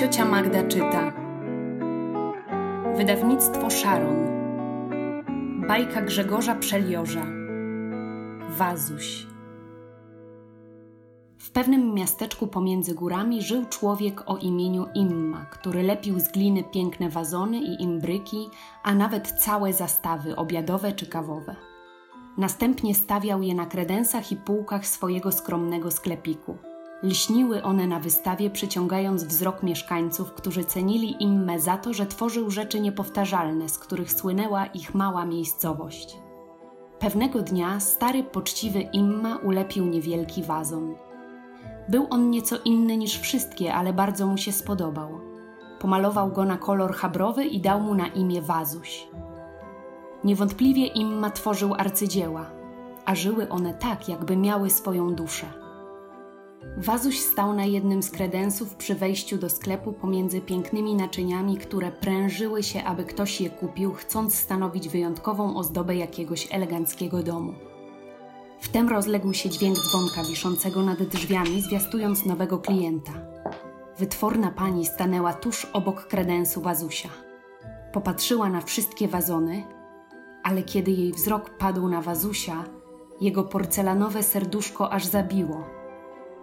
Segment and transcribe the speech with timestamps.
[0.00, 1.12] Ciocia Magda czyta.
[2.96, 4.16] Wydawnictwo Szaron.
[5.68, 7.26] Bajka Grzegorza Przeliorza.
[8.50, 9.26] Wazuś.
[11.38, 17.08] W pewnym miasteczku pomiędzy górami żył człowiek o imieniu Imma, który lepił z gliny piękne
[17.08, 18.48] wazony i imbryki,
[18.82, 21.56] a nawet całe zastawy obiadowe czy kawowe.
[22.38, 26.58] Następnie stawiał je na kredensach i półkach swojego skromnego sklepiku.
[27.02, 32.80] Lśniły one na wystawie, przyciągając wzrok mieszkańców, którzy cenili Immę za to, że tworzył rzeczy
[32.80, 36.18] niepowtarzalne, z których słynęła ich mała miejscowość.
[36.98, 40.94] Pewnego dnia stary, poczciwy Imma ulepił niewielki wazon.
[41.88, 45.20] Był on nieco inny niż wszystkie, ale bardzo mu się spodobał.
[45.80, 49.08] Pomalował go na kolor chabrowy i dał mu na imię Wazuś.
[50.24, 52.46] Niewątpliwie Imma tworzył arcydzieła,
[53.04, 55.65] a żyły one tak, jakby miały swoją duszę.
[56.76, 62.62] Wazuś stał na jednym z kredensów przy wejściu do sklepu pomiędzy pięknymi naczyniami, które prężyły
[62.62, 67.54] się, aby ktoś je kupił, chcąc stanowić wyjątkową ozdobę jakiegoś eleganckiego domu.
[68.60, 73.12] Wtem rozległ się dźwięk dzwonka wiszącego nad drzwiami, zwiastując nowego klienta.
[73.98, 77.08] Wytworna pani stanęła tuż obok kredensu Wazusia.
[77.92, 79.64] Popatrzyła na wszystkie wazony,
[80.42, 82.64] ale kiedy jej wzrok padł na Wazusia,
[83.20, 85.75] jego porcelanowe serduszko aż zabiło.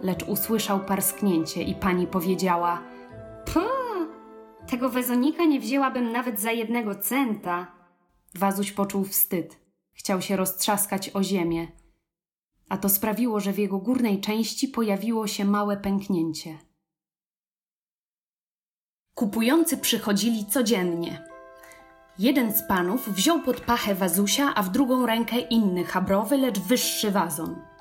[0.00, 2.82] Lecz usłyszał parsknięcie i pani powiedziała:
[3.46, 4.08] Puh,
[4.66, 7.72] tego wazonika nie wzięłabym nawet za jednego centa.
[8.34, 9.58] Wazuś poczuł wstyd.
[9.92, 11.68] Chciał się roztrzaskać o ziemię,
[12.68, 16.58] a to sprawiło, że w jego górnej części pojawiło się małe pęknięcie.
[19.14, 21.24] Kupujący przychodzili codziennie.
[22.18, 27.10] Jeden z panów wziął pod pachę wazusia, a w drugą rękę inny chabrowy, lecz wyższy
[27.10, 27.73] wazon.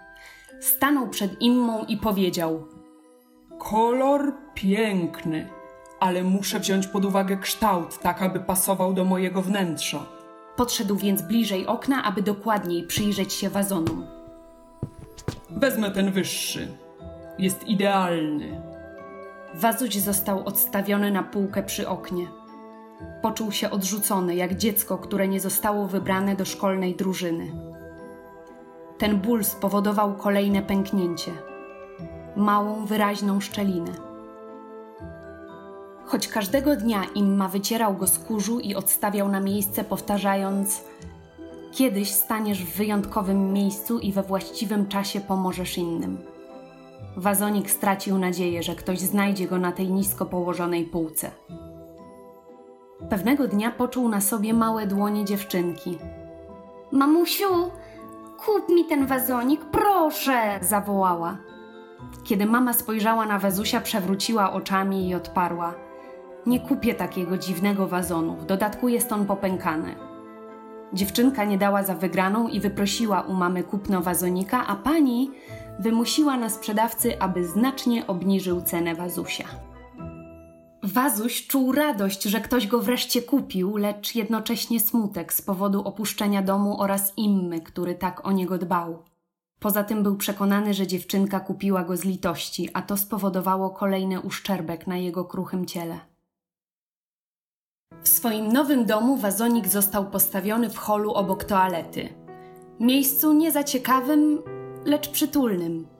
[0.64, 2.68] Stanął przed Immą i powiedział:
[3.60, 5.50] Kolor piękny,
[6.00, 10.06] ale muszę wziąć pod uwagę kształt, tak aby pasował do mojego wnętrza.
[10.56, 14.06] Podszedł więc bliżej okna, aby dokładniej przyjrzeć się wazonom.
[15.50, 16.68] Wezmę ten wyższy.
[17.40, 18.62] Jest idealny.
[19.54, 22.28] Wazuś został odstawiony na półkę przy oknie.
[23.22, 27.52] Poczuł się odrzucony, jak dziecko, które nie zostało wybrane do szkolnej drużyny.
[28.98, 31.32] Ten ból spowodował kolejne pęknięcie
[32.36, 33.92] małą, wyraźną szczelinę.
[36.06, 40.84] Choć każdego dnia Imma wycierał go z kurzu i odstawiał na miejsce, powtarzając:
[41.72, 46.18] Kiedyś staniesz w wyjątkowym miejscu i we właściwym czasie pomożesz innym.
[47.18, 51.32] Wazonik stracił nadzieję, że ktoś znajdzie go na tej nisko położonej półce.
[53.10, 55.98] Pewnego dnia poczuł na sobie małe dłonie dziewczynki.
[56.92, 57.72] Mamusiu,
[58.46, 60.60] kup mi ten wazonik, proszę!
[60.62, 61.38] zawołała.
[62.24, 65.74] Kiedy mama spojrzała na Wezusia, przewróciła oczami i odparła:
[66.46, 69.96] Nie kupię takiego dziwnego wazonu, w dodatku jest on popękany.
[70.94, 75.32] Dziewczynka nie dała za wygraną i wyprosiła u mamy kupno wazonika, a pani
[75.80, 79.46] wymusiła na sprzedawcy, aby znacznie obniżył cenę wazusia.
[80.84, 86.82] Wazuś czuł radość, że ktoś go wreszcie kupił, lecz jednocześnie smutek z powodu opuszczenia domu
[86.82, 89.04] oraz Immy, który tak o niego dbał.
[89.60, 94.88] Poza tym był przekonany, że dziewczynka kupiła go z litości, a to spowodowało kolejny uszczerbek
[94.88, 96.00] na jego kruchym ciele.
[98.04, 102.10] W swoim nowym domu wazonik został postawiony w holu obok toalety.
[102.80, 104.42] Miejscu nie za ciekawym,
[104.86, 105.93] lecz przytulnym.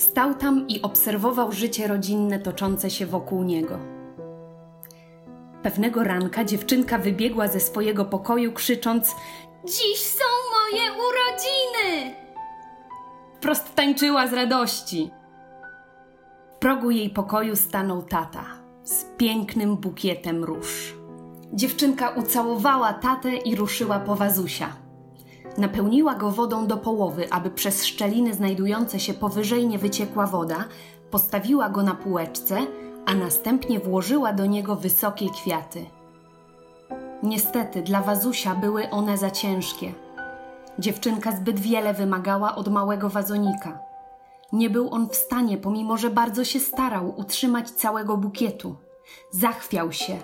[0.00, 3.78] Stał tam i obserwował życie rodzinne toczące się wokół niego.
[5.62, 9.14] Pewnego ranka dziewczynka wybiegła ze swojego pokoju, krzycząc:
[9.64, 12.14] Dziś są moje urodziny!
[13.36, 15.10] Wprost tańczyła z radości.
[16.54, 18.44] W progu jej pokoju stanął tata
[18.84, 20.94] z pięknym bukietem róż.
[21.52, 24.76] Dziewczynka ucałowała tatę i ruszyła po wazusia.
[25.58, 30.64] Napełniła go wodą do połowy, aby przez szczeliny znajdujące się powyżej nie wyciekła woda,
[31.10, 32.58] postawiła go na półeczce,
[33.06, 35.86] a następnie włożyła do niego wysokie kwiaty.
[37.22, 39.94] Niestety dla wazusia były one za ciężkie.
[40.78, 43.78] Dziewczynka zbyt wiele wymagała od małego wazonika.
[44.52, 48.76] Nie był on w stanie, pomimo że bardzo się starał, utrzymać całego bukietu.
[49.30, 50.16] Zachwiał się,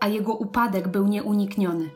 [0.00, 1.90] a jego upadek był nieunikniony.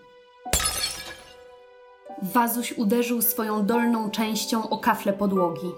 [2.22, 5.70] Wazuś uderzył swoją dolną częścią o kafle podłogi.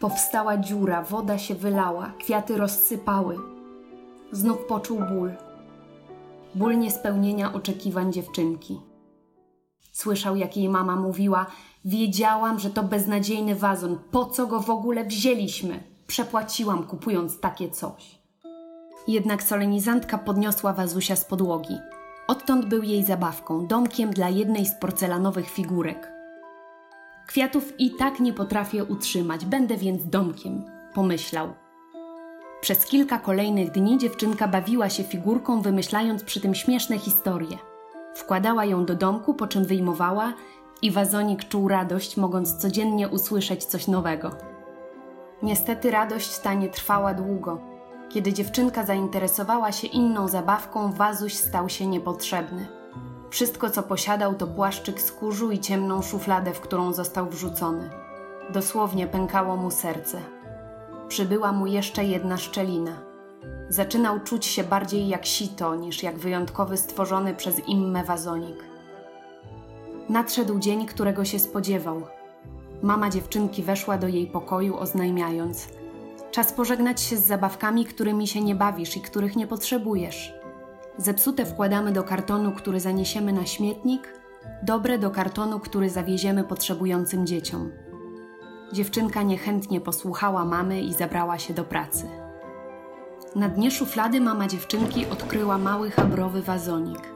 [0.00, 3.38] Powstała dziura, woda się wylała, kwiaty rozsypały.
[4.32, 5.32] Znów poczuł ból.
[6.54, 8.80] Ból niespełnienia oczekiwań dziewczynki.
[9.92, 11.46] Słyszał, jak jej mama mówiła:
[11.84, 13.98] Wiedziałam, że to beznadziejny wazon.
[14.10, 15.82] Po co go w ogóle wzięliśmy?
[16.06, 18.18] Przepłaciłam, kupując takie coś.
[19.08, 21.74] Jednak solenizantka podniosła wazusia z podłogi.
[22.28, 26.12] Odtąd był jej zabawką, domkiem dla jednej z porcelanowych figurek.
[27.26, 30.64] Kwiatów i tak nie potrafię utrzymać, będę więc domkiem,
[30.94, 31.52] pomyślał.
[32.60, 37.58] Przez kilka kolejnych dni dziewczynka bawiła się figurką, wymyślając przy tym śmieszne historie.
[38.14, 40.32] Wkładała ją do domku, po czym wyjmowała
[40.82, 44.30] i wazonik czuł radość, mogąc codziennie usłyszeć coś nowego.
[45.42, 47.67] Niestety radość ta nie trwała długo.
[48.08, 52.66] Kiedy dziewczynka zainteresowała się inną zabawką, wazuś stał się niepotrzebny.
[53.30, 57.90] Wszystko, co posiadał, to płaszczyk z kurzu i ciemną szufladę, w którą został wrzucony.
[58.52, 60.20] Dosłownie pękało mu serce.
[61.08, 62.92] Przybyła mu jeszcze jedna szczelina.
[63.68, 68.64] Zaczynał czuć się bardziej jak sito niż jak wyjątkowy stworzony przez Immę wazonik.
[70.08, 72.02] Nadszedł dzień, którego się spodziewał.
[72.82, 75.68] Mama dziewczynki weszła do jej pokoju, oznajmiając:
[76.38, 80.34] Czas pożegnać się z zabawkami, którymi się nie bawisz i których nie potrzebujesz.
[80.96, 84.20] Zepsute wkładamy do kartonu, który zaniesiemy na śmietnik,
[84.62, 87.70] dobre do kartonu, który zawieziemy potrzebującym dzieciom.
[88.72, 92.08] Dziewczynka niechętnie posłuchała mamy i zabrała się do pracy.
[93.34, 97.14] Na dnie szuflady mama dziewczynki odkryła mały habrowy wazonik.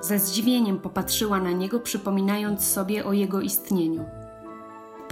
[0.00, 4.04] Ze zdziwieniem popatrzyła na niego, przypominając sobie o jego istnieniu.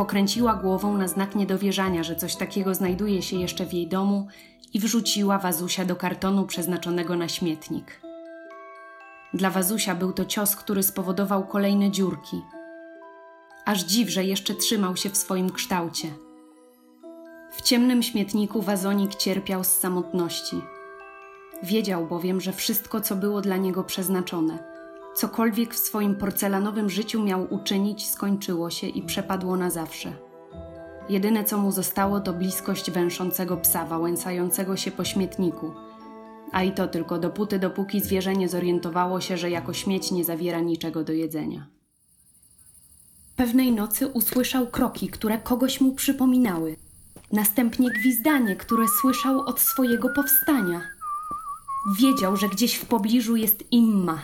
[0.00, 4.26] Pokręciła głową na znak niedowierzania, że coś takiego znajduje się jeszcze w jej domu
[4.75, 8.00] i wrzuciła wazusia do kartonu przeznaczonego na śmietnik.
[9.35, 12.43] Dla wazusia był to cios, który spowodował kolejne dziurki.
[13.64, 16.08] Aż dziw, że jeszcze trzymał się w swoim kształcie.
[17.52, 20.56] W ciemnym śmietniku wazonik cierpiał z samotności.
[21.62, 24.58] Wiedział bowiem, że wszystko, co było dla niego przeznaczone,
[25.15, 30.12] cokolwiek w swoim porcelanowym życiu miał uczynić, skończyło się i przepadło na zawsze.
[31.09, 35.73] Jedyne, co mu zostało, to bliskość węszącego psa wałęsającego się po śmietniku.
[36.53, 40.61] A i to tylko dopóty, dopóki zwierzę nie zorientowało się, że jako śmieć nie zawiera
[40.61, 41.67] niczego do jedzenia.
[43.37, 46.77] Pewnej nocy usłyszał kroki, które kogoś mu przypominały.
[47.33, 50.81] Następnie gwizdanie, które słyszał od swojego powstania.
[51.99, 54.23] Wiedział, że gdzieś w pobliżu jest Imma.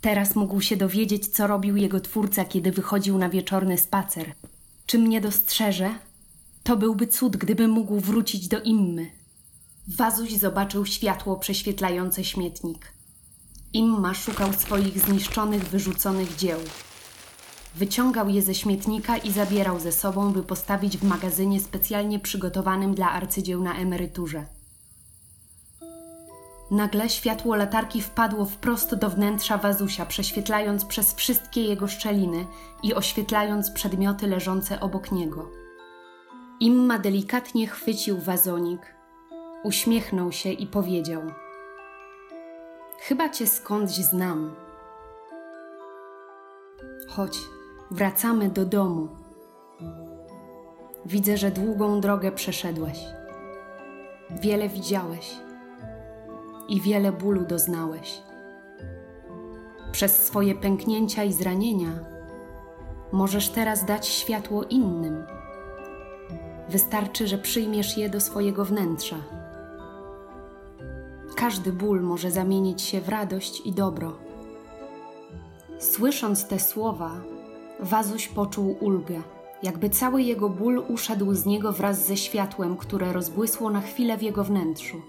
[0.00, 4.34] Teraz mógł się dowiedzieć, co robił jego twórca, kiedy wychodził na wieczorny spacer.
[4.86, 5.90] Czy mnie dostrzeże?
[6.62, 9.10] To byłby cud, gdyby mógł wrócić do Immy.
[9.88, 12.92] Wazuś zobaczył światło prześwietlające śmietnik.
[13.72, 16.60] Imma szukał swoich zniszczonych, wyrzuconych dzieł.
[17.74, 23.10] Wyciągał je ze śmietnika i zabierał ze sobą, by postawić w magazynie specjalnie przygotowanym dla
[23.10, 24.46] arcydzieł na emeryturze.
[26.70, 32.46] Nagle światło latarki wpadło wprost do wnętrza wazusia, prześwietlając przez wszystkie jego szczeliny
[32.82, 35.50] i oświetlając przedmioty leżące obok niego.
[36.60, 38.94] Imma delikatnie chwycił wazonik,
[39.64, 41.22] uśmiechnął się i powiedział:
[43.00, 44.54] Chyba cię skądś znam.
[47.08, 47.38] Chodź,
[47.90, 49.08] wracamy do domu.
[51.06, 52.98] Widzę, że długą drogę przeszedłeś.
[54.30, 55.49] Wiele widziałeś
[56.70, 58.22] i wiele bólu doznałeś.
[59.92, 61.90] Przez swoje pęknięcia i zranienia
[63.12, 65.24] możesz teraz dać światło innym.
[66.68, 69.16] Wystarczy, że przyjmiesz je do swojego wnętrza.
[71.36, 74.12] Każdy ból może zamienić się w radość i dobro.
[75.78, 77.10] Słysząc te słowa,
[77.82, 79.22] Wazuś poczuł ulgę,
[79.62, 84.22] jakby cały jego ból uszedł z niego wraz ze światłem, które rozbłysło na chwilę w
[84.22, 85.02] jego wnętrzu.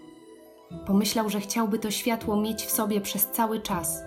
[0.85, 4.03] Pomyślał, że chciałby to światło mieć w sobie przez cały czas.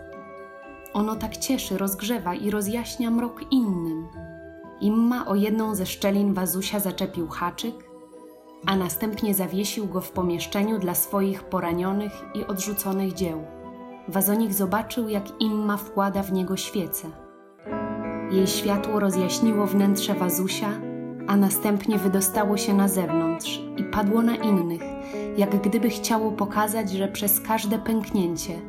[0.92, 4.09] Ono tak cieszy, rozgrzewa i rozjaśnia mrok innym.
[4.80, 7.75] Imma o jedną ze szczelin wazusia zaczepił haczyk,
[8.66, 13.44] a następnie zawiesił go w pomieszczeniu dla swoich poranionych i odrzuconych dzieł.
[14.09, 17.11] Wazonik zobaczył, jak Imma wkłada w niego świecę.
[18.30, 20.71] Jej światło rozjaśniło wnętrze wazusia,
[21.26, 24.83] a następnie wydostało się na zewnątrz i padło na innych,
[25.37, 28.61] jak gdyby chciało pokazać, że przez każde pęknięcie,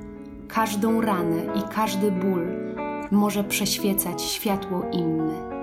[0.48, 2.48] każdą ranę i każdy ból
[3.12, 5.55] może przeświecać światło inne.